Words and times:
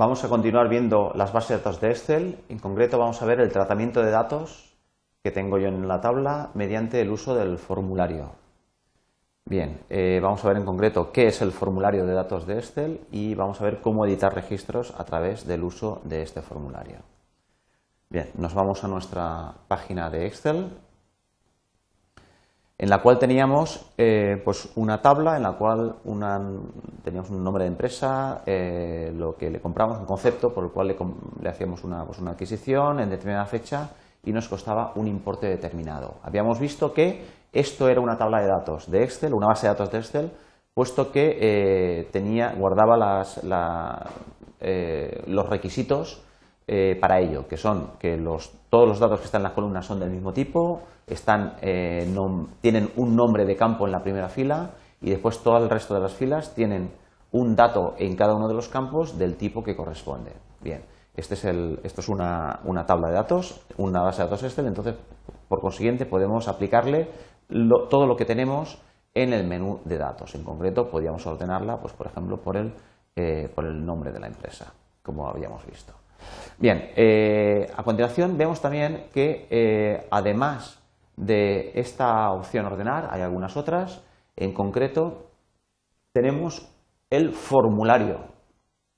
Vamos 0.00 0.24
a 0.24 0.30
continuar 0.30 0.70
viendo 0.70 1.12
las 1.14 1.30
bases 1.30 1.50
de 1.50 1.56
datos 1.58 1.78
de 1.78 1.90
Excel. 1.90 2.38
En 2.48 2.58
concreto 2.58 2.98
vamos 2.98 3.20
a 3.20 3.26
ver 3.26 3.38
el 3.38 3.52
tratamiento 3.52 4.00
de 4.00 4.10
datos 4.10 4.74
que 5.22 5.30
tengo 5.30 5.58
yo 5.58 5.68
en 5.68 5.86
la 5.86 6.00
tabla 6.00 6.52
mediante 6.54 7.02
el 7.02 7.10
uso 7.10 7.34
del 7.34 7.58
formulario. 7.58 8.30
Bien, 9.44 9.82
eh, 9.90 10.18
vamos 10.22 10.42
a 10.42 10.48
ver 10.48 10.56
en 10.56 10.64
concreto 10.64 11.12
qué 11.12 11.26
es 11.26 11.42
el 11.42 11.52
formulario 11.52 12.06
de 12.06 12.14
datos 12.14 12.46
de 12.46 12.54
Excel 12.54 13.02
y 13.10 13.34
vamos 13.34 13.60
a 13.60 13.64
ver 13.64 13.82
cómo 13.82 14.06
editar 14.06 14.34
registros 14.34 14.94
a 14.96 15.04
través 15.04 15.46
del 15.46 15.64
uso 15.64 16.00
de 16.04 16.22
este 16.22 16.40
formulario. 16.40 17.00
Bien, 18.08 18.30
nos 18.38 18.54
vamos 18.54 18.82
a 18.82 18.88
nuestra 18.88 19.52
página 19.68 20.08
de 20.08 20.26
Excel 20.26 20.70
en 22.80 22.88
la 22.88 23.02
cual 23.02 23.18
teníamos 23.18 23.92
eh, 23.98 24.40
pues 24.42 24.70
una 24.76 25.02
tabla 25.02 25.36
en 25.36 25.42
la 25.42 25.52
cual 25.52 25.96
teníamos 27.04 27.28
un 27.28 27.44
nombre 27.44 27.64
de 27.64 27.68
empresa, 27.68 28.40
eh, 28.46 29.12
lo 29.14 29.36
que 29.36 29.50
le 29.50 29.60
compramos, 29.60 29.98
un 29.98 30.06
concepto 30.06 30.54
por 30.54 30.64
el 30.64 30.70
cual 30.70 30.88
le, 30.88 31.48
hacíamos 31.50 31.84
una, 31.84 32.06
pues 32.06 32.18
una, 32.20 32.30
adquisición 32.30 33.00
en 33.00 33.10
determinada 33.10 33.44
fecha 33.44 33.90
y 34.24 34.32
nos 34.32 34.48
costaba 34.48 34.92
un 34.94 35.08
importe 35.08 35.46
determinado. 35.46 36.14
Habíamos 36.22 36.58
visto 36.58 36.94
que 36.94 37.22
esto 37.52 37.86
era 37.86 38.00
una 38.00 38.16
tabla 38.16 38.40
de 38.40 38.46
datos 38.46 38.90
de 38.90 39.04
Excel, 39.04 39.34
una 39.34 39.48
base 39.48 39.66
de 39.66 39.74
datos 39.74 39.90
de 39.90 39.98
Excel, 39.98 40.32
puesto 40.72 41.12
que 41.12 41.36
eh, 41.38 42.08
tenía, 42.10 42.54
guardaba 42.54 42.96
las, 42.96 43.42
los 45.26 45.48
requisitos 45.50 46.22
para 47.00 47.18
ello, 47.18 47.48
que 47.48 47.56
son 47.56 47.92
que 47.98 48.16
los, 48.16 48.52
todos 48.68 48.86
los 48.86 49.00
datos 49.00 49.18
que 49.18 49.26
están 49.26 49.40
en 49.40 49.44
las 49.44 49.54
columnas 49.54 49.84
son 49.84 49.98
del 49.98 50.10
mismo 50.10 50.32
tipo, 50.32 50.82
están, 51.10 51.54
eh, 51.60 52.08
tienen 52.60 52.90
un 52.96 53.16
nombre 53.16 53.44
de 53.44 53.56
campo 53.56 53.86
en 53.86 53.92
la 53.92 54.02
primera 54.02 54.28
fila 54.28 54.70
y 55.00 55.10
después 55.10 55.42
todo 55.42 55.58
el 55.58 55.68
resto 55.68 55.94
de 55.94 56.00
las 56.00 56.14
filas 56.14 56.54
tienen 56.54 56.92
un 57.32 57.56
dato 57.56 57.94
en 57.98 58.16
cada 58.16 58.34
uno 58.34 58.48
de 58.48 58.54
los 58.54 58.68
campos 58.68 59.18
del 59.18 59.36
tipo 59.36 59.62
que 59.62 59.76
corresponde. 59.76 60.32
Bien, 60.60 60.84
este 61.16 61.34
es 61.34 61.44
el, 61.44 61.80
esto 61.82 62.00
es 62.00 62.08
una, 62.08 62.60
tabla 62.86 63.08
de 63.08 63.14
datos, 63.14 63.60
una 63.76 64.02
base 64.02 64.22
de 64.22 64.28
datos 64.28 64.42
Excel, 64.44 64.66
entonces 64.66 64.94
por 65.48 65.60
consiguiente 65.60 66.06
podemos 66.06 66.48
aplicarle 66.48 67.08
todo 67.48 68.06
lo 68.06 68.16
que 68.16 68.24
tenemos 68.24 68.80
en 69.12 69.32
el 69.32 69.46
menú 69.46 69.80
de 69.84 69.98
datos. 69.98 70.34
En 70.36 70.44
concreto 70.44 70.88
podríamos 70.88 71.26
ordenarla, 71.26 71.80
pues, 71.80 71.92
por 71.94 72.06
ejemplo, 72.06 72.40
por 72.40 72.56
el, 72.56 72.72
eh, 73.16 73.50
por 73.52 73.64
el 73.66 73.84
nombre 73.84 74.12
de 74.12 74.20
la 74.20 74.28
empresa, 74.28 74.72
como 75.02 75.28
habíamos 75.28 75.66
visto. 75.66 75.99
Bien, 76.58 76.90
eh, 76.96 77.66
a 77.74 77.82
continuación 77.82 78.36
vemos 78.36 78.60
también 78.60 79.08
que 79.12 80.06
además 80.10 80.80
de 81.16 81.72
esta 81.74 82.30
opción 82.32 82.66
ordenar, 82.66 83.08
hay 83.10 83.20
algunas 83.20 83.56
otras. 83.56 84.02
En 84.36 84.54
concreto, 84.54 85.30
tenemos 86.12 86.66
el 87.10 87.32
formulario. 87.32 88.20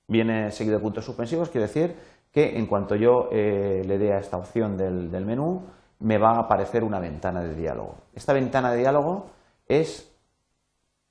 Viene 0.07 0.51
seguido 0.51 0.77
de 0.77 0.83
puntos 0.83 1.05
suspensivos, 1.05 1.49
quiere 1.49 1.67
decir 1.67 1.97
que 2.31 2.57
en 2.57 2.67
cuanto 2.67 2.95
yo 2.95 3.29
eh, 3.31 3.83
le 3.85 3.99
dé 3.99 4.13
a 4.15 4.19
esta 4.19 4.37
opción 4.37 4.77
del 4.77 5.27
menú, 5.27 5.67
me 6.01 6.19
va 6.19 6.37
a 6.37 6.41
aparecer 6.41 6.85
una 6.85 6.99
ventana 6.99 7.43
de 7.43 7.55
diálogo. 7.55 7.97
Esta 8.15 8.33
ventana 8.33 8.73
de 8.73 8.79
diálogo 8.79 9.27
es 9.67 10.11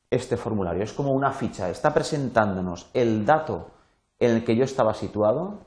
este 0.09 0.36
formulario, 0.36 0.84
es 0.84 0.94
como 0.94 1.12
una 1.12 1.32
ficha, 1.32 1.70
está 1.70 1.94
presentándonos 1.94 2.89
el 2.94 3.26
dato 3.26 3.72
en 4.20 4.32
el 4.32 4.44
que 4.44 4.56
yo 4.56 4.64
estaba 4.64 4.94
situado. 4.94 5.59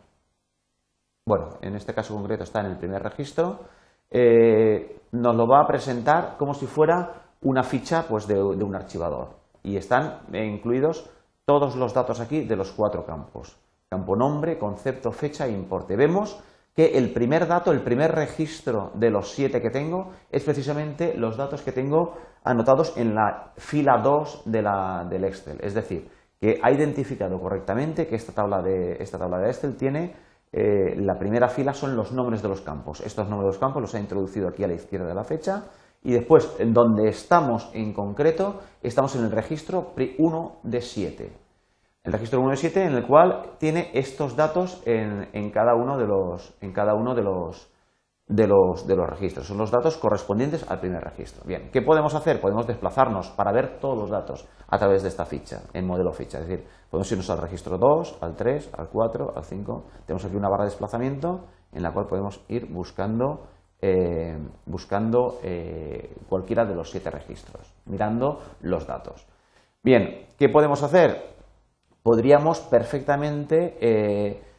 Bueno, 1.26 1.50
en 1.62 1.74
este 1.74 1.94
caso 1.94 2.14
concreto 2.14 2.44
está 2.44 2.60
en 2.60 2.66
el 2.66 2.76
primer 2.76 3.02
registro 3.02 3.60
eh, 4.10 5.00
nos 5.12 5.34
lo 5.34 5.46
va 5.48 5.62
a 5.62 5.66
presentar 5.66 6.36
como 6.38 6.54
si 6.54 6.66
fuera 6.66 7.24
una 7.42 7.62
ficha 7.62 8.06
pues, 8.08 8.26
de, 8.26 8.40
un 8.40 8.74
archivador. 8.76 9.30
Y 9.62 9.76
están 9.76 10.20
incluidos 10.32 11.10
todos 11.44 11.76
los 11.76 11.94
datos 11.94 12.20
aquí 12.20 12.44
de 12.44 12.56
los 12.56 12.72
cuatro 12.72 13.04
campos. 13.04 13.56
Campo 13.88 14.16
nombre, 14.16 14.58
concepto, 14.58 15.10
fecha 15.12 15.46
e 15.46 15.50
importe. 15.50 15.96
Vemos 15.96 16.40
que 16.76 16.98
el 16.98 17.12
primer 17.12 17.46
dato, 17.46 17.72
el 17.72 17.82
primer 17.82 18.12
registro 18.12 18.90
de 18.94 19.10
los 19.10 19.30
siete 19.30 19.60
que 19.60 19.70
tengo, 19.70 20.10
es 20.30 20.44
precisamente 20.44 21.14
los 21.16 21.36
datos 21.36 21.62
que 21.62 21.72
tengo 21.72 22.14
anotados 22.44 22.96
en 22.96 23.14
la 23.14 23.52
fila 23.56 24.00
2 24.02 24.42
de 24.44 24.62
la, 24.62 25.06
del 25.08 25.24
Excel. 25.24 25.58
Es 25.60 25.74
decir, 25.74 26.08
que 26.40 26.60
ha 26.62 26.70
identificado 26.70 27.40
correctamente 27.40 28.06
que 28.06 28.16
esta 28.16 28.32
tabla 28.32 28.60
de, 28.60 28.96
esta 29.00 29.18
tabla 29.18 29.38
de 29.38 29.48
Excel 29.48 29.76
tiene 29.76 30.14
eh, 30.56 30.94
la 30.96 31.18
primera 31.18 31.48
fila 31.48 31.74
son 31.74 31.96
los 31.96 32.12
nombres 32.12 32.40
de 32.40 32.48
los 32.48 32.60
campos. 32.60 33.00
Estos 33.00 33.28
nombres 33.28 33.46
de 33.46 33.52
los 33.54 33.58
campos 33.58 33.82
los 33.82 33.94
ha 33.96 33.98
introducido 33.98 34.46
aquí 34.46 34.62
a 34.62 34.68
la 34.68 34.74
izquierda 34.74 35.08
de 35.08 35.14
la 35.14 35.24
fecha 35.24 35.64
y 36.00 36.12
después, 36.12 36.54
en 36.60 36.72
donde 36.72 37.08
estamos 37.08 37.68
en 37.74 37.92
concreto, 37.92 38.60
estamos 38.80 39.16
en 39.16 39.24
el 39.24 39.32
registro 39.32 39.94
1 39.96 40.56
de 40.62 40.80
7. 40.80 41.32
El 42.04 42.12
registro 42.12 42.40
1 42.40 42.50
de 42.50 42.56
7 42.56 42.84
en 42.84 42.94
el 42.94 43.04
cual 43.04 43.56
tiene 43.58 43.90
estos 43.94 44.36
datos 44.36 44.80
en 44.86 45.50
cada 45.50 45.74
uno 45.74 45.98
de 45.98 46.06
los, 46.06 46.54
en 46.60 46.72
cada 46.72 46.94
uno 46.94 47.16
de 47.16 47.22
los, 47.24 47.73
de 48.26 48.46
los, 48.46 48.86
de 48.86 48.96
los 48.96 49.08
registros. 49.08 49.46
Son 49.46 49.58
los 49.58 49.70
datos 49.70 49.98
correspondientes 49.98 50.68
al 50.70 50.80
primer 50.80 51.02
registro. 51.02 51.44
Bien, 51.44 51.70
¿qué 51.70 51.82
podemos 51.82 52.14
hacer? 52.14 52.40
Podemos 52.40 52.66
desplazarnos 52.66 53.30
para 53.30 53.52
ver 53.52 53.78
todos 53.78 53.98
los 53.98 54.10
datos 54.10 54.48
a 54.68 54.78
través 54.78 55.02
de 55.02 55.08
esta 55.08 55.26
ficha, 55.26 55.62
en 55.74 55.86
modelo 55.86 56.12
ficha. 56.12 56.38
Es 56.38 56.48
decir, 56.48 56.66
podemos 56.90 57.10
irnos 57.12 57.28
al 57.30 57.38
registro 57.38 57.76
2, 57.76 58.18
al 58.22 58.34
3, 58.34 58.70
al 58.78 58.88
4, 58.88 59.32
al 59.36 59.44
5. 59.44 59.84
Tenemos 60.06 60.24
aquí 60.24 60.36
una 60.36 60.48
barra 60.48 60.64
de 60.64 60.70
desplazamiento 60.70 61.44
en 61.72 61.82
la 61.82 61.92
cual 61.92 62.06
podemos 62.06 62.42
ir 62.48 62.66
buscando, 62.66 63.48
eh, 63.82 64.38
buscando 64.64 65.38
eh, 65.42 66.16
cualquiera 66.28 66.64
de 66.64 66.74
los 66.74 66.90
siete 66.90 67.10
registros, 67.10 67.74
mirando 67.84 68.40
los 68.60 68.86
datos. 68.86 69.26
Bien, 69.82 70.28
¿qué 70.38 70.48
podemos 70.48 70.82
hacer? 70.82 71.34
Podríamos 72.02 72.60
perfectamente... 72.60 73.76
Eh, 73.80 74.53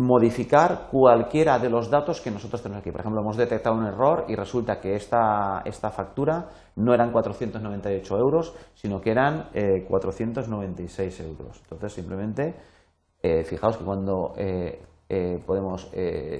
modificar 0.00 0.88
cualquiera 0.90 1.58
de 1.58 1.68
los 1.68 1.90
datos 1.90 2.22
que 2.22 2.30
nosotros 2.30 2.62
tenemos 2.62 2.80
aquí. 2.80 2.90
Por 2.90 3.00
ejemplo, 3.00 3.20
hemos 3.20 3.36
detectado 3.36 3.76
un 3.76 3.86
error 3.86 4.24
y 4.28 4.34
resulta 4.34 4.80
que 4.80 4.94
esta, 4.94 5.60
esta 5.64 5.90
factura 5.90 6.48
no 6.76 6.94
eran 6.94 7.12
498 7.12 8.16
euros, 8.16 8.54
sino 8.74 9.00
que 9.00 9.10
eran 9.10 9.50
496 9.86 11.20
eh, 11.20 11.28
euros. 11.28 11.60
Entonces, 11.62 11.92
simplemente, 11.92 12.54
eh, 13.22 13.44
fijaos 13.44 13.76
que 13.76 13.84
cuando 13.84 14.32
eh, 14.36 14.80
podemos 15.46 15.90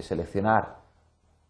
seleccionar 0.01 0.79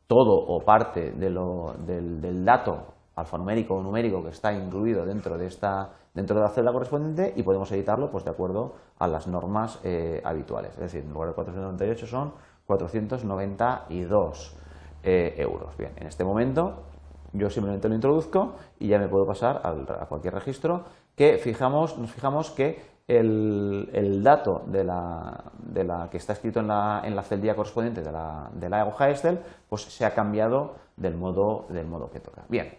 todo 0.09 0.34
o 0.34 0.65
parte 0.65 1.12
de 1.12 1.31
lo, 1.31 1.75
del, 1.78 2.21
del 2.21 2.44
dato 2.44 3.00
alfanumérico 3.20 3.75
o 3.75 3.82
numérico 3.82 4.22
que 4.22 4.31
está 4.31 4.53
incluido 4.53 5.04
dentro 5.06 5.38
de 5.38 5.47
esta 5.47 5.91
dentro 6.14 6.36
de 6.36 6.42
la 6.42 6.48
celda 6.48 6.72
correspondiente 6.72 7.32
y 7.36 7.42
podemos 7.42 7.70
editarlo 7.72 8.10
pues 8.10 8.25
de 8.25 8.31
acuerdo 8.31 8.75
a 8.98 9.06
las 9.06 9.28
normas 9.28 9.78
eh, 9.84 10.20
habituales. 10.25 10.72
Es 10.72 10.81
decir, 10.81 11.04
en 11.04 11.12
lugar 11.12 11.28
de 11.28 11.34
498 11.34 12.06
son 12.06 12.32
492 12.66 14.56
eh, 15.03 15.34
euros. 15.38 15.76
Bien, 15.76 15.92
en 15.97 16.06
este 16.09 16.25
momento 16.25 16.82
yo 17.32 17.48
simplemente 17.48 17.88
lo 17.88 17.94
introduzco 17.94 18.56
y 18.78 18.88
ya 18.88 18.98
me 18.98 19.09
puedo 19.09 19.25
pasar 19.25 19.60
a 19.64 20.06
cualquier 20.06 20.34
registro 20.34 20.84
que 21.14 21.38
fijamos, 21.38 21.97
nos 21.97 22.10
fijamos 22.10 22.50
que 22.50 22.91
el, 23.06 24.22
dato 24.22 24.62
de 24.66 24.84
la, 24.84 25.53
de 25.59 25.84
la, 25.84 26.09
que 26.10 26.16
está 26.16 26.32
escrito 26.32 26.60
en 26.60 26.69
la, 26.69 27.03
en 27.04 27.16
la 27.16 27.22
celdilla 27.22 27.54
correspondiente 27.54 28.03
de 28.03 28.12
la, 28.12 28.50
de 28.54 28.69
la 28.69 28.86
hoja 28.86 29.10
Excel 29.10 29.41
pues 29.69 29.82
se 29.82 30.04
ha 30.04 30.14
cambiado 30.14 30.75
del 30.97 31.16
modo, 31.16 31.66
del 31.70 31.86
modo 31.86 32.10
que 32.10 32.20
toca. 32.20 32.44
Bien, 32.48 32.72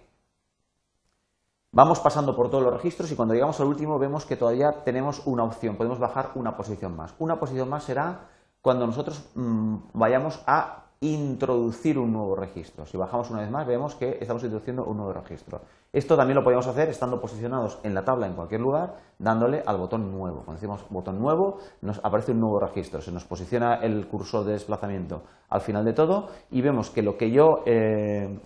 Vamos 1.74 2.02
pasando 2.02 2.36
por 2.36 2.50
todos 2.50 2.66
los 2.66 2.74
registros 2.74 3.10
y 3.14 3.16
cuando 3.16 3.34
llegamos 3.34 3.58
al 3.62 3.68
último 3.68 3.98
vemos 3.98 4.26
que 4.26 4.36
todavía 4.36 4.84
tenemos 4.84 5.26
una 5.26 5.46
opción, 5.46 5.78
podemos 5.78 6.00
bajar 6.00 6.32
una 6.36 6.58
posición 6.58 6.98
más. 6.98 7.16
Una 7.18 7.40
posición 7.40 7.70
más 7.70 7.86
será 7.86 8.28
cuando 8.62 8.86
nosotros 8.86 9.32
mm, 9.36 9.78
vayamos 9.94 10.44
a 10.48 10.88
introducir 11.00 11.98
un 11.98 12.12
nuevo 12.12 12.36
registro. 12.36 12.86
Si 12.86 12.98
bajamos 12.98 13.32
una 13.32 13.40
vez 13.40 13.50
más 13.50 13.66
vemos 13.66 13.96
que 13.96 14.18
estamos 14.20 14.44
introduciendo 14.44 14.84
un 14.84 14.98
nuevo 14.98 15.14
registro. 15.14 15.62
Esto 15.94 16.18
también 16.18 16.36
lo 16.36 16.44
podemos 16.44 16.68
hacer 16.68 16.90
estando 16.90 17.22
posicionados 17.22 17.80
en 17.84 17.94
la 17.94 18.04
tabla 18.04 18.28
en 18.28 18.34
cualquier 18.34 18.60
lugar, 18.60 18.98
dándole 19.18 19.64
al 19.66 19.78
botón 19.78 20.12
nuevo. 20.12 20.44
Cuando 20.44 20.56
decimos 20.56 20.86
botón 20.90 21.22
nuevo, 21.22 21.60
nos 21.82 22.04
aparece 22.04 22.34
un 22.34 22.42
nuevo 22.42 22.60
registro. 22.60 23.00
Se 23.00 23.14
nos 23.14 23.24
posiciona 23.24 23.76
el 23.76 24.10
cursor 24.10 24.44
de 24.44 24.52
desplazamiento 24.52 25.24
al 25.48 25.62
final 25.62 25.86
de 25.86 25.94
todo 25.94 26.28
y 26.52 26.62
vemos 26.62 26.90
que 26.90 27.02
lo 27.02 27.18
que 27.18 27.32
yo 27.32 27.64
eh, 27.66 28.42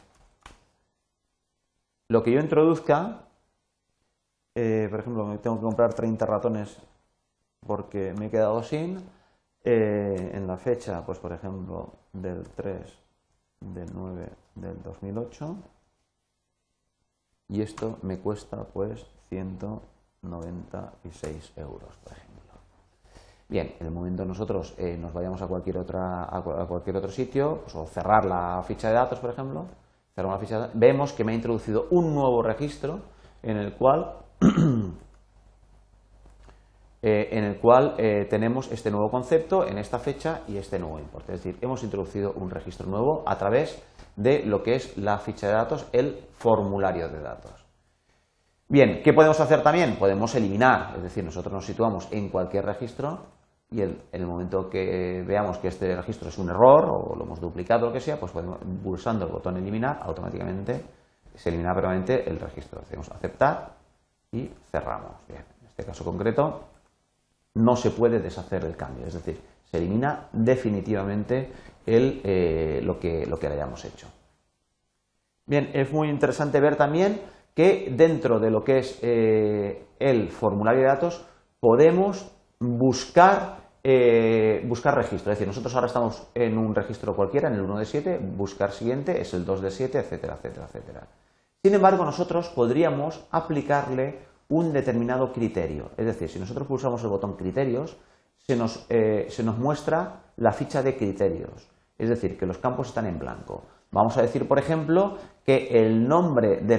lo 2.08 2.22
que 2.22 2.32
yo 2.32 2.40
introduzca, 2.40 3.25
eh, 4.56 4.88
por 4.90 5.02
ejemplo, 5.02 5.38
tengo 5.40 5.58
que 5.58 5.64
comprar 5.64 5.94
30 5.94 6.26
ratones 6.26 6.78
porque 7.66 8.14
me 8.18 8.28
he 8.28 8.30
quedado 8.30 8.64
sin, 8.64 8.98
eh, 9.64 10.32
en 10.34 10.48
la 10.48 10.58
fecha, 10.58 11.06
pues 11.06 11.20
por 11.20 11.34
ejemplo, 11.34 11.94
del 12.14 12.48
3 12.50 13.00
del 13.60 13.90
9 13.94 14.30
del 14.56 14.82
2008, 14.82 15.58
y 17.50 17.62
esto 17.62 18.00
me 18.02 18.18
cuesta 18.20 18.64
pues 18.64 19.06
196 19.30 21.54
euros, 21.58 21.96
por 22.04 22.14
ejemplo. 22.14 22.36
Bien, 23.48 23.76
en 23.80 23.88
el 23.88 23.94
momento 23.94 24.26
nosotros 24.26 24.74
eh, 24.78 24.98
nos 24.98 25.14
vayamos 25.14 25.42
a 25.42 25.48
cualquier, 25.48 25.78
otra, 25.78 26.24
a 26.24 26.42
cualquier 26.68 26.98
otro 26.98 27.12
sitio, 27.12 27.62
pues, 27.62 27.76
o 27.76 27.86
cerrar 27.86 28.26
la 28.26 28.64
ficha 28.64 28.88
de 28.88 28.96
datos, 28.96 29.20
por 29.20 29.30
ejemplo, 29.32 29.68
vemos 30.74 31.14
que 31.14 31.24
me 31.24 31.34
ha 31.34 31.36
introducido 31.36 31.88
un 31.92 32.16
nuevo 32.16 32.42
registro 32.42 33.02
en 33.44 33.58
el 33.58 33.74
cual 33.74 34.25
eh, 37.02 37.30
en 37.32 37.44
el 37.44 37.60
cual 37.60 37.96
eh, 37.98 38.26
tenemos 38.30 38.72
este 38.72 38.92
nuevo 38.92 39.10
concepto 39.10 39.66
en 39.66 39.78
esta 39.78 40.00
fecha 40.00 40.42
y 40.48 40.58
este 40.58 40.80
nuevo 40.80 41.00
importe. 41.00 41.34
Es 41.34 41.44
decir, 41.44 41.60
hemos 41.62 41.84
introducido 41.84 42.34
un 42.34 42.50
registro 42.50 42.88
nuevo 42.88 43.24
a 43.28 43.38
través 43.38 43.82
de 44.16 44.44
lo 44.46 44.64
que 44.64 44.76
es 44.76 44.98
la 44.98 45.20
ficha 45.20 45.48
de 45.48 45.54
datos, 45.54 45.88
el 45.92 46.28
formulario 46.34 47.10
de 47.10 47.22
datos. 47.22 47.66
Bien, 48.68 49.02
¿qué 49.04 49.14
podemos 49.14 49.40
hacer 49.40 49.62
también? 49.62 49.98
Podemos 49.98 50.34
eliminar, 50.34 50.96
es 50.98 51.04
decir, 51.04 51.24
nosotros 51.24 51.54
nos 51.54 51.66
situamos 51.66 52.08
en 52.12 52.30
cualquier 52.30 52.66
registro 52.66 53.28
y 53.70 53.82
en 53.82 54.02
el 54.12 54.26
momento 54.26 54.70
que 54.70 55.24
veamos 55.26 55.60
que 55.60 55.68
este 55.68 55.96
registro 55.96 56.30
es 56.30 56.38
un 56.40 56.50
error 56.50 56.90
o 56.90 57.16
lo 57.16 57.26
hemos 57.26 57.40
duplicado 57.40 57.84
o 57.84 57.88
lo 57.90 57.94
que 57.94 58.00
sea, 58.00 58.20
pues 58.20 58.32
podemos, 58.32 58.58
pulsando 58.84 59.26
el 59.26 59.32
botón 59.32 59.58
eliminar, 59.58 60.00
automáticamente 60.02 60.84
se 61.36 61.50
elimina 61.50 61.74
brevemente 61.74 62.28
el 62.28 62.40
registro. 62.40 62.82
Hacemos 62.82 63.12
aceptar 63.12 63.75
y 64.36 64.52
cerramos. 64.72 65.14
Bien, 65.28 65.44
en 65.62 65.68
este 65.68 65.84
caso 65.86 66.04
concreto 66.04 66.64
no 67.56 67.76
se 67.76 67.92
puede 67.92 68.20
deshacer 68.20 68.66
el 68.66 68.76
cambio, 68.76 69.08
es 69.08 69.14
decir, 69.14 69.40
se 69.64 69.78
elimina 69.78 70.28
definitivamente 70.34 71.52
eh, 71.86 72.82
lo, 72.84 73.00
que, 73.00 73.26
lo 73.26 73.38
que 73.38 73.48
hayamos 73.48 73.86
hecho. 73.86 74.08
Bien, 75.46 75.70
es 75.74 75.92
muy 75.92 76.10
interesante 76.10 76.60
ver 76.60 76.76
también 76.76 77.22
que 77.54 77.94
dentro 77.96 78.40
de 78.40 78.52
lo 78.52 78.64
que 78.64 78.80
es 78.80 79.00
eh, 79.02 79.88
el 80.00 80.30
formulario 80.30 80.82
de 80.82 80.88
datos 80.88 81.26
podemos 81.60 82.30
buscar, 82.60 83.58
eh, 83.84 84.64
buscar 84.68 84.96
registro. 84.96 85.32
Es 85.32 85.38
decir, 85.38 85.48
nosotros 85.48 85.74
ahora 85.76 85.88
estamos 85.88 86.28
en 86.34 86.58
un 86.58 86.76
registro 86.76 87.16
cualquiera, 87.16 87.48
en 87.48 87.56
el 87.56 87.62
1 87.62 87.80
de 87.80 87.86
7, 87.86 88.20
buscar 88.36 88.72
siguiente 88.72 89.22
es 89.22 89.34
el 89.34 89.46
2 89.46 89.62
de 89.62 89.72
7, 89.72 90.00
etcétera, 90.00 90.36
etcétera, 90.36 90.66
etcétera. 90.66 91.08
Sin 91.66 91.74
embargo, 91.74 92.06
nosotros 92.06 92.50
podríamos 92.50 93.26
aplicarle 93.32 94.20
un 94.50 94.72
determinado 94.72 95.34
criterio. 95.34 95.90
Es 95.98 96.06
decir, 96.06 96.30
si 96.30 96.38
nosotros 96.38 96.68
pulsamos 96.68 97.02
el 97.02 97.10
botón 97.10 97.36
criterios, 97.36 97.98
se 98.38 98.56
nos, 98.56 98.86
eh, 98.88 99.26
se 99.30 99.42
nos 99.42 99.58
muestra 99.58 100.26
la 100.38 100.52
ficha 100.52 100.84
de 100.84 100.96
criterios. 100.96 101.68
Es 101.98 102.10
decir, 102.10 102.38
que 102.38 102.46
los 102.46 102.60
campos 102.60 102.90
están 102.90 103.08
en 103.08 103.18
blanco. 103.18 103.64
Vamos 103.92 104.16
a 104.16 104.22
decir, 104.22 104.48
por 104.48 104.60
ejemplo, 104.60 105.18
que 105.44 105.70
el 105.72 106.08
nombre 106.08 106.62
de, 106.62 106.78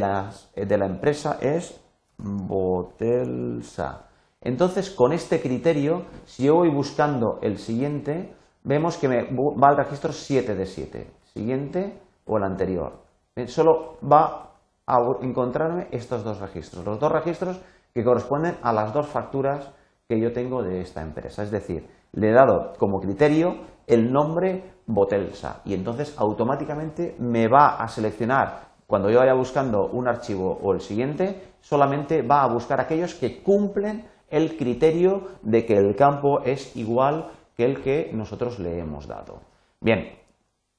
de 0.64 0.78
la 0.78 0.86
empresa 0.86 1.38
es 1.40 1.84
Botelsa. 2.18 4.06
Entonces, 4.40 4.90
con 4.90 5.12
este 5.12 5.40
criterio, 5.40 6.04
si 6.26 6.44
yo 6.44 6.54
voy 6.54 6.70
buscando 6.70 7.40
el 7.42 7.58
siguiente, 7.58 8.36
vemos 8.62 8.98
que 8.98 9.08
me 9.08 9.24
va 9.34 9.70
al 9.70 9.78
registro 9.78 10.12
7 10.12 10.54
de 10.54 10.64
7, 10.64 11.10
siguiente 11.24 12.00
o 12.24 12.36
el 12.36 12.44
anterior. 12.44 13.04
Solo 13.48 13.98
va 14.00 14.45
a 14.86 14.98
encontrarme 15.22 15.88
estos 15.90 16.22
dos 16.22 16.40
registros, 16.40 16.84
los 16.84 17.00
dos 17.00 17.10
registros 17.10 17.60
que 17.92 18.04
corresponden 18.04 18.56
a 18.62 18.72
las 18.72 18.92
dos 18.92 19.06
facturas 19.06 19.72
que 20.08 20.20
yo 20.20 20.32
tengo 20.32 20.62
de 20.62 20.80
esta 20.80 21.02
empresa. 21.02 21.42
Es 21.42 21.50
decir, 21.50 21.88
le 22.12 22.30
he 22.30 22.32
dado 22.32 22.74
como 22.78 23.00
criterio 23.00 23.56
el 23.86 24.12
nombre 24.12 24.74
Botelsa 24.86 25.62
y 25.64 25.74
entonces 25.74 26.14
automáticamente 26.18 27.16
me 27.18 27.48
va 27.48 27.76
a 27.76 27.88
seleccionar 27.88 28.66
cuando 28.86 29.10
yo 29.10 29.18
vaya 29.18 29.34
buscando 29.34 29.88
un 29.88 30.06
archivo 30.06 30.58
o 30.62 30.72
el 30.72 30.80
siguiente, 30.80 31.54
solamente 31.60 32.22
va 32.22 32.42
a 32.42 32.52
buscar 32.52 32.80
aquellos 32.80 33.14
que 33.14 33.42
cumplen 33.42 34.06
el 34.28 34.56
criterio 34.56 35.22
de 35.42 35.66
que 35.66 35.74
el 35.74 35.96
campo 35.96 36.40
es 36.44 36.76
igual 36.76 37.30
que 37.56 37.64
el 37.64 37.82
que 37.82 38.10
nosotros 38.12 38.60
le 38.60 38.78
hemos 38.78 39.08
dado. 39.08 39.40
Bien, 39.80 40.18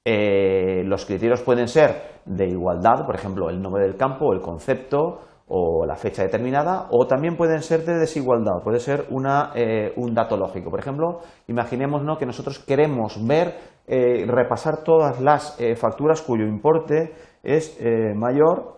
eh, 0.10 0.84
los 0.86 1.06
criterios 1.06 1.42
pueden 1.42 1.68
ser 1.68 2.22
de 2.24 2.48
igualdad, 2.48 3.06
por 3.06 3.14
ejemplo, 3.14 3.50
el 3.50 3.62
nombre 3.62 3.84
del 3.84 3.98
campo, 3.98 4.32
el 4.32 4.40
concepto 4.40 5.20
o 5.50 5.86
la 5.86 5.98
fecha 5.98 6.24
determinada, 6.24 6.88
o 6.92 7.08
también 7.08 7.36
pueden 7.36 7.62
ser 7.62 7.84
de 7.84 8.00
desigualdad, 8.00 8.64
puede 8.64 8.80
ser 8.80 9.06
eh, 9.54 9.92
un 9.98 10.14
dato 10.14 10.38
lógico. 10.38 10.70
Por 10.70 10.80
ejemplo, 10.80 11.20
imaginémonos 11.50 12.18
que 12.18 12.26
nosotros 12.26 12.60
queremos 12.60 13.18
ver, 13.28 13.56
eh, 13.86 14.26
repasar 14.26 14.82
todas 14.86 15.20
las 15.20 15.58
facturas 15.76 16.22
cuyo 16.22 16.46
importe 16.46 17.14
es 17.44 17.78
mayor 18.16 18.78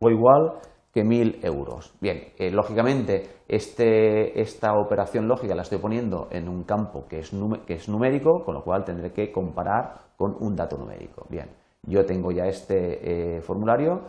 o 0.00 0.10
igual 0.10 0.52
que 0.96 1.04
1.000 1.04 1.44
euros. 1.44 1.92
Bien, 2.00 2.32
eh, 2.38 2.50
lógicamente 2.50 3.28
este, 3.46 4.40
esta 4.40 4.72
operación 4.78 5.28
lógica 5.28 5.54
la 5.54 5.60
estoy 5.60 5.76
poniendo 5.76 6.28
en 6.30 6.48
un 6.48 6.62
campo 6.62 7.06
que 7.06 7.18
es, 7.18 7.32
que 7.66 7.74
es 7.74 7.86
numérico, 7.90 8.42
con 8.42 8.54
lo 8.54 8.64
cual 8.64 8.82
tendré 8.82 9.12
que 9.12 9.30
comparar 9.30 9.92
con 10.16 10.34
un 10.40 10.56
dato 10.56 10.78
numérico. 10.78 11.26
Bien, 11.28 11.50
yo 11.82 12.06
tengo 12.06 12.32
ya 12.32 12.46
este 12.46 13.36
eh, 13.36 13.42
formulario, 13.42 14.04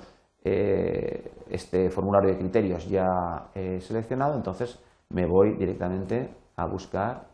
eh, 0.45 1.29
este 1.49 1.89
formulario 1.89 2.29
de 2.29 2.37
criterios 2.37 2.87
ya 2.87 3.49
seleccionado, 3.81 4.37
entonces 4.37 4.79
me 5.09 5.25
voy 5.25 5.57
directamente 5.57 6.29
a 6.55 6.67
buscar 6.67 7.27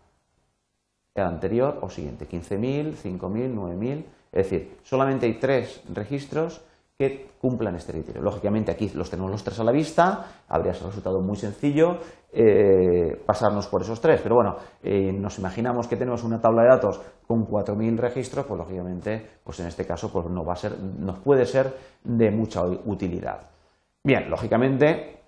el 1.13 1.25
anterior 1.25 1.77
o 1.81 1.89
siguiente, 1.91 2.27
15.000, 2.27 2.95
5.000, 2.95 3.53
9.000, 3.53 4.05
es 4.31 4.49
decir, 4.49 4.77
solamente 4.81 5.27
hay 5.27 5.35
tres 5.35 5.83
registros 5.93 6.65
que 6.97 7.31
cumplan 7.39 7.75
este 7.75 7.91
criterio. 7.91 8.21
Lógicamente 8.21 8.71
aquí 8.71 8.89
los 8.93 9.09
tenemos 9.09 9.31
los 9.31 9.43
tres 9.43 9.59
a 9.59 9.63
la 9.63 9.71
vista, 9.71 10.43
habría 10.47 10.73
resultado 10.73 11.21
muy 11.21 11.35
sencillo 11.35 11.97
eh, 12.31 13.21
pasarnos 13.25 13.67
por 13.67 13.81
esos 13.81 13.99
tres, 13.99 14.21
pero 14.21 14.35
bueno, 14.35 14.57
eh, 14.81 15.11
nos 15.11 15.37
imaginamos 15.39 15.87
que 15.87 15.97
tenemos 15.97 16.23
una 16.23 16.39
tabla 16.39 16.63
de 16.63 16.69
datos 16.69 17.01
con 17.27 17.47
4.000 17.47 17.97
registros, 17.97 18.45
pues 18.45 18.57
lógicamente, 18.59 19.25
pues 19.43 19.59
en 19.59 19.67
este 19.67 19.85
caso 19.85 20.11
pues 20.11 20.27
no 20.27 20.45
va 20.45 20.53
a 20.53 20.57
ser, 20.57 20.79
nos 20.79 21.19
puede 21.19 21.45
ser 21.45 21.73
de 22.03 22.31
mucha 22.31 22.63
utilidad. 22.63 23.49
Bien, 24.03 24.29
lógicamente, 24.29 25.21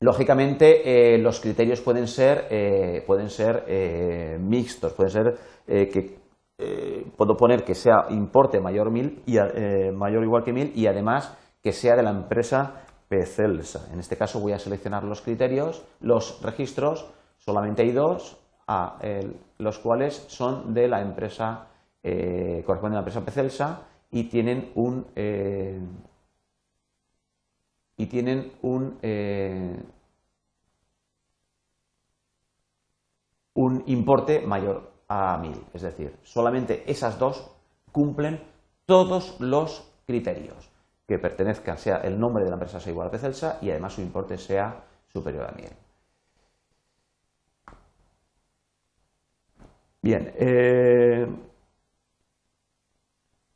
lógicamente 0.00 1.14
eh, 1.14 1.18
los 1.18 1.40
criterios 1.40 1.80
pueden 1.80 2.06
ser, 2.06 3.04
pueden 3.06 3.30
ser 3.30 4.38
mixtos, 4.40 4.92
pueden 4.92 5.10
ser 5.10 5.38
que 5.66 6.19
eh, 6.62 7.10
puedo 7.16 7.38
poner 7.38 7.64
que 7.64 7.74
sea 7.74 8.06
importe 8.10 8.60
mayor, 8.60 8.90
mil 8.90 9.22
y, 9.24 9.38
eh, 9.38 9.90
mayor 9.92 10.22
o 10.22 10.24
igual 10.24 10.44
que 10.44 10.52
mil 10.52 10.72
y 10.74 10.86
además 10.86 11.34
que 11.62 11.72
sea 11.72 11.96
de 11.96 12.02
la 12.02 12.10
empresa 12.10 12.82
PCELSA. 13.08 13.90
En 13.92 13.98
este 13.98 14.18
caso 14.18 14.40
voy 14.40 14.52
a 14.52 14.58
seleccionar 14.58 15.04
los 15.04 15.22
criterios, 15.22 15.82
los 16.00 16.42
registros, 16.42 17.10
solamente 17.38 17.82
hay 17.82 17.92
dos, 17.92 18.38
los 19.58 19.78
cuales 19.78 20.14
son 20.28 20.74
de 20.74 20.86
la 20.86 21.00
empresa, 21.00 21.68
eh, 22.02 22.62
corresponden 22.66 22.98
a 22.98 23.02
la 23.02 23.08
empresa 23.08 23.24
PCELSA 23.24 23.82
y 24.10 24.24
tienen 24.24 24.70
un, 24.74 25.06
y 27.96 28.06
tienen 28.06 28.52
un, 28.62 28.98
un 33.54 33.82
importe 33.86 34.40
mayor 34.46 34.89
a 35.10 35.36
1000. 35.36 35.66
Es 35.74 35.82
decir, 35.82 36.16
solamente 36.22 36.84
esas 36.86 37.18
dos 37.18 37.50
cumplen 37.90 38.40
todos 38.86 39.38
los 39.40 39.84
criterios 40.06 40.70
que 41.06 41.18
pertenezcan, 41.18 41.76
sea 41.76 41.96
el 41.98 42.18
nombre 42.18 42.44
de 42.44 42.50
la 42.50 42.54
empresa 42.54 42.78
sea 42.78 42.92
igual 42.92 43.10
a 43.12 43.18
Celsa 43.18 43.58
y 43.60 43.70
además 43.70 43.94
su 43.94 44.00
importe 44.00 44.38
sea 44.38 44.84
superior 45.12 45.46
a 45.46 45.52
1000. 45.52 45.68
Bien, 50.02 50.32
eh, 50.36 51.26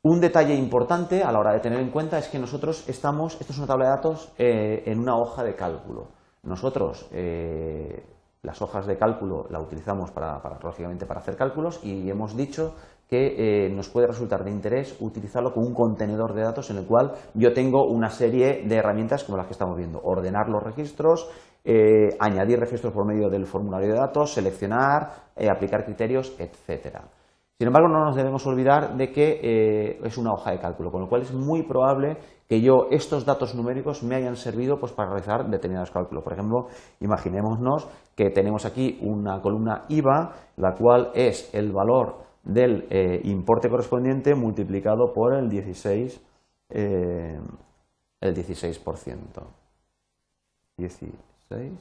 un 0.03 0.21
detalle 0.21 0.53
importante 0.53 1.23
a 1.23 1.31
la 1.31 1.39
hora 1.39 1.53
de 1.53 1.61
tener 1.61 1.79
en 1.79 1.89
cuenta 1.89 2.19
es 2.19 2.27
que 2.27 2.37
nosotros 2.37 2.87
estamos, 2.89 3.39
esto 3.39 3.53
es 3.53 3.57
una 3.57 3.67
tabla 3.67 3.85
de 3.85 3.91
datos, 3.91 4.31
eh, 4.37 4.83
en 4.85 4.99
una 4.99 5.17
hoja 5.17 5.43
de 5.43 5.55
cálculo. 5.55 6.09
Nosotros 6.43 7.07
eh, 7.11 8.03
las 8.45 8.61
hojas 8.61 8.85
de 8.85 8.97
cálculo 8.97 9.47
la 9.49 9.59
utilizamos 9.59 10.11
para, 10.11 10.41
lógicamente 10.63 11.05
para 11.05 11.19
hacer 11.19 11.35
cálculos 11.35 11.79
y 11.83 12.09
hemos 12.09 12.37
dicho 12.37 12.75
que 13.09 13.65
eh, 13.65 13.69
nos 13.69 13.89
puede 13.89 14.07
resultar 14.07 14.43
de 14.43 14.51
interés 14.51 14.95
utilizarlo 14.99 15.53
como 15.53 15.67
un 15.67 15.73
contenedor 15.73 16.33
de 16.33 16.41
datos 16.41 16.69
en 16.69 16.77
el 16.77 16.85
cual 16.85 17.13
yo 17.33 17.53
tengo 17.53 17.85
una 17.85 18.09
serie 18.09 18.63
de 18.65 18.75
herramientas 18.75 19.23
como 19.23 19.37
las 19.37 19.47
que 19.47 19.53
estamos 19.53 19.77
viendo, 19.77 19.99
ordenar 20.03 20.49
los 20.49 20.63
registros, 20.63 21.29
eh, 21.63 22.15
añadir 22.19 22.59
registros 22.59 22.93
por 22.93 23.05
medio 23.05 23.29
del 23.29 23.45
formulario 23.45 23.93
de 23.93 23.99
datos, 23.99 24.33
seleccionar, 24.33 25.11
eh, 25.35 25.49
aplicar 25.49 25.83
criterios, 25.83 26.35
etcétera. 26.39 27.03
Sin 27.57 27.67
embargo, 27.67 27.87
no 27.87 28.03
nos 28.03 28.15
debemos 28.15 28.45
olvidar 28.47 28.97
de 28.97 29.11
que 29.11 29.97
es 30.03 30.17
una 30.17 30.33
hoja 30.33 30.51
de 30.51 30.59
cálculo, 30.59 30.91
con 30.91 31.01
lo 31.01 31.07
cual 31.07 31.21
es 31.21 31.33
muy 31.33 31.63
probable 31.63 32.17
que 32.47 32.61
yo 32.61 32.87
estos 32.91 33.25
datos 33.25 33.55
numéricos 33.55 34.03
me 34.03 34.15
hayan 34.15 34.35
servido 34.35 34.77
pues, 34.79 34.91
para 34.91 35.09
realizar 35.09 35.49
determinados 35.49 35.89
cálculos. 35.91 36.23
Por 36.23 36.33
ejemplo, 36.33 36.67
imaginémonos 36.99 37.87
que 38.15 38.29
tenemos 38.29 38.65
aquí 38.65 38.99
una 39.01 39.41
columna 39.41 39.85
IVA, 39.89 40.33
la 40.57 40.73
cual 40.73 41.11
es 41.15 41.53
el 41.53 41.71
valor 41.71 42.25
del 42.43 42.87
eh, 42.89 43.21
importe 43.23 43.69
correspondiente 43.69 44.35
multiplicado 44.35 45.11
por 45.13 45.33
el 45.33 45.49
16, 45.49 46.21
eh, 46.69 47.39
el 48.21 48.35
16%. 48.35 49.43
16%. 50.77 51.79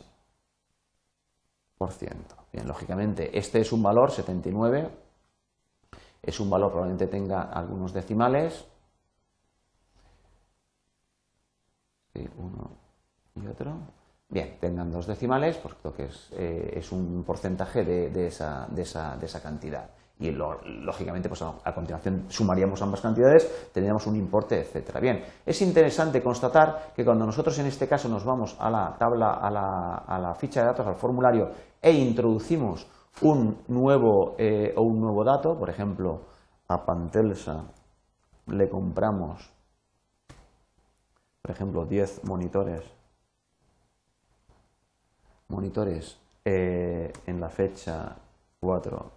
Bien, 2.53 2.67
lógicamente, 2.67 3.37
este 3.37 3.61
es 3.61 3.73
un 3.73 3.83
valor 3.83 4.11
79, 4.11 4.89
es 6.27 6.41
un 6.41 6.51
valor 6.51 6.71
probablemente 6.71 7.07
tenga 7.07 7.43
algunos 7.43 7.93
decimales, 7.93 8.67
uno 12.37 12.71
y 13.35 13.47
otro. 13.47 13.77
bien, 14.29 14.57
tengan 14.61 14.91
dos 14.91 15.07
decimales, 15.07 15.57
porque 15.59 15.93
que 15.97 16.05
es, 16.05 16.31
eh, 16.33 16.73
es 16.77 16.93
un 16.93 17.25
porcentaje 17.25 17.85
de, 17.85 18.27
esa, 18.27 18.67
de, 18.71 18.83
esa, 18.83 19.17
de 19.17 19.27
esa 19.27 19.43
cantidad 19.43 19.91
y 20.19 20.31
lógicamente 20.31 21.29
pues 21.29 21.43
a, 21.43 21.75
continuación 21.75 22.27
sumaríamos 22.29 22.81
ambas 22.83 23.01
cantidades, 23.01 23.71
tendríamos 23.73 24.07
un 24.07 24.15
importe, 24.15 24.61
etcétera. 24.61 25.01
Bien, 25.01 25.25
es 25.45 25.61
interesante 25.61 26.23
constatar 26.23 26.93
que 26.95 27.05
cuando 27.05 27.27
nosotros 27.27 27.59
en 27.59 27.67
este 27.67 27.89
caso 27.89 28.09
nos 28.09 28.25
vamos 28.25 28.57
a 28.61 28.71
la 28.71 28.97
tabla, 28.97 29.33
a 29.33 29.51
la, 29.51 30.05
a 30.07 30.19
la 30.21 30.35
ficha 30.35 30.61
de 30.61 30.67
datos, 30.67 30.87
al 30.87 30.95
formulario 30.95 31.51
e 31.83 31.91
introducimos 31.93 32.87
un 33.23 33.59
nuevo 33.69 34.35
eh, 34.39 34.73
o 34.77 34.83
un 34.83 35.01
nuevo 35.01 35.25
dato, 35.25 35.59
por 35.59 35.71
ejemplo, 35.71 36.23
a 36.69 36.85
Pantelsa 36.85 37.65
le 38.47 38.69
compramos, 38.69 39.51
por 41.43 41.51
ejemplo, 41.51 41.85
10 41.85 42.25
monitores, 42.25 42.83
monitores 45.49 46.19
eh, 46.45 47.13
en 47.27 47.41
la 47.41 47.49
fecha 47.49 48.17
4 48.61 49.11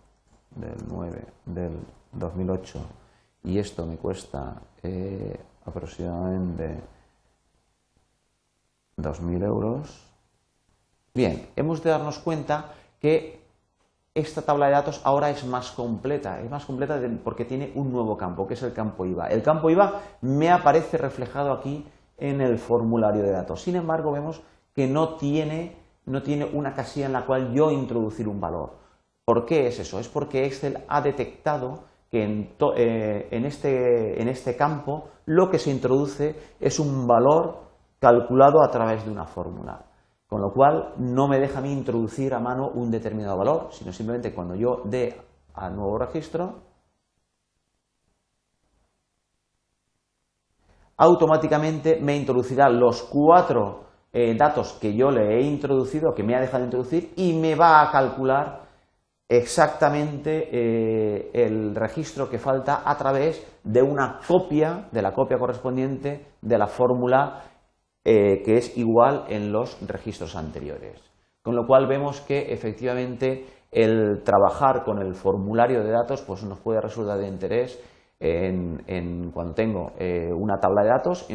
del 0.55 0.77
9 0.87 1.25
del 1.45 1.79
2008 2.13 2.79
y 3.43 3.59
esto 3.59 3.85
me 3.85 3.97
cuesta 3.97 4.61
eh, 4.83 5.39
aproximadamente 5.65 6.81
2.000 8.97 9.43
euros, 9.43 10.03
bien, 11.13 11.49
hemos 11.55 11.83
de 11.83 11.89
darnos 11.91 12.19
cuenta 12.19 12.73
que 12.99 13.46
esta 14.19 14.41
tabla 14.41 14.67
de 14.67 14.73
datos 14.73 15.01
ahora 15.03 15.29
es 15.29 15.45
más 15.45 15.71
completa, 15.71 16.41
es 16.41 16.49
más 16.49 16.65
completa 16.65 16.99
porque 17.23 17.45
tiene 17.45 17.71
un 17.75 17.91
nuevo 17.91 18.17
campo, 18.17 18.47
que 18.47 18.55
es 18.55 18.63
el 18.63 18.73
campo 18.73 19.05
IVA. 19.05 19.27
El 19.27 19.43
campo 19.43 19.69
IVA 19.69 20.01
me 20.21 20.49
aparece 20.49 20.97
reflejado 20.97 21.51
aquí 21.51 21.85
en 22.17 22.41
el 22.41 22.57
formulario 22.57 23.21
de 23.21 23.31
datos. 23.31 23.61
Sin 23.61 23.75
embargo, 23.75 24.11
vemos 24.11 24.41
que 24.73 24.87
no 24.87 25.15
tiene, 25.15 25.77
no 26.05 26.21
tiene 26.21 26.45
una 26.45 26.73
casilla 26.73 27.05
en 27.05 27.13
la 27.13 27.25
cual 27.25 27.53
yo 27.53 27.71
introducir 27.71 28.27
un 28.27 28.39
valor. 28.39 28.77
¿Por 29.23 29.45
qué 29.45 29.67
es 29.67 29.79
eso? 29.79 29.99
Es 29.99 30.07
porque 30.07 30.45
Excel 30.45 30.79
ha 30.87 31.01
detectado 31.01 31.83
que 32.09 32.23
eh, 32.23 33.27
en, 33.31 33.45
este, 33.45 34.21
en, 34.21 34.29
este, 34.29 34.55
campo 34.55 35.09
lo 35.25 35.49
que 35.49 35.59
se 35.59 35.69
introduce 35.69 36.35
es 36.59 36.79
un 36.79 37.05
valor 37.05 37.57
calculado 37.99 38.63
a 38.63 38.71
través 38.71 39.03
de 39.03 39.11
una 39.11 39.25
fórmula. 39.25 39.86
Con 40.27 40.41
lo 40.41 40.51
cual 40.51 40.93
no 40.97 41.27
me 41.27 41.39
deja 41.39 41.59
a 41.59 41.61
mí 41.61 41.71
introducir 41.71 42.33
a 42.33 42.39
mano 42.39 42.69
un 42.73 42.91
determinado 42.91 43.37
valor, 43.37 43.69
sino 43.71 43.93
simplemente 43.93 44.33
cuando 44.33 44.55
yo 44.55 44.81
dé 44.83 45.15
al 45.53 45.75
nuevo 45.75 45.97
registro, 45.97 46.63
automáticamente 50.97 51.99
me 52.01 52.17
introducirá 52.17 52.69
los 52.69 53.03
cuatro 53.03 53.85
eh, 54.11 54.35
datos 54.35 54.73
que 54.81 54.93
yo 54.93 55.11
le 55.11 55.37
he 55.37 55.41
introducido, 55.43 56.13
que 56.13 56.23
me 56.23 56.35
ha 56.35 56.41
dejado 56.41 56.65
introducir, 56.65 57.13
y 57.15 57.33
me 57.33 57.55
va 57.55 57.81
a 57.81 57.91
calcular 57.91 58.67
exactamente 59.29 60.49
eh, 60.51 61.31
el 61.33 61.75
registro 61.75 62.29
que 62.29 62.39
falta 62.39 62.81
a 62.83 62.97
través 62.97 63.45
de 63.63 63.81
una 63.81 64.19
copia, 64.27 64.87
de 64.91 65.01
la 65.01 65.13
copia 65.13 65.37
correspondiente 65.37 66.25
de 66.41 66.57
la 66.57 66.67
fórmula 66.67 67.43
eh, 68.09 68.41
que 68.41 68.55
es 68.55 68.77
igual 68.77 69.25
en 69.27 69.51
los 69.51 69.85
registros 69.85 70.37
anteriores. 70.37 71.03
Con 71.41 71.57
lo 71.57 71.67
cual 71.67 71.87
vemos 71.87 72.21
que 72.21 72.53
efectivamente 72.53 73.45
el 73.69 74.23
trabajar 74.23 74.85
con 74.85 75.01
el 75.01 75.13
formulario 75.13 75.83
de 75.83 75.91
datos 75.91 76.21
pues 76.21 76.41
nos 76.45 76.57
puede 76.59 76.79
resultar 76.79 77.17
de 77.17 77.27
interés 77.27 77.77
en, 78.21 79.29
cuando 79.33 79.53
tengo 79.53 79.91
eh, 79.99 80.31
una 80.33 80.57
tabla 80.57 80.83
de 80.83 80.87
datos 80.87 81.27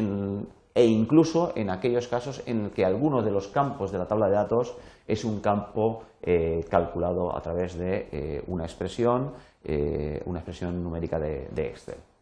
e 0.73 0.83
incluso 0.83 1.53
en 1.55 1.69
aquellos 1.69 2.07
casos 2.07 2.41
en 2.47 2.71
que 2.71 2.83
alguno 2.83 3.21
de 3.21 3.29
los 3.29 3.49
campos 3.49 3.91
de 3.91 3.99
la 3.99 4.07
tabla 4.07 4.25
de 4.25 4.33
datos 4.33 4.75
es 5.07 5.23
un 5.25 5.41
campo 5.41 6.01
eh, 6.23 6.65
calculado 6.71 7.37
a 7.37 7.39
través 7.39 7.77
de 7.77 8.43
una 8.47 8.63
expresión, 8.63 9.33
una 10.25 10.39
expresión 10.39 10.83
numérica 10.83 11.19
de 11.19 11.67
Excel. 11.67 12.12